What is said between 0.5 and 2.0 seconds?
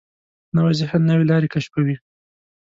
نوی ذهن نوې لارې کشفوي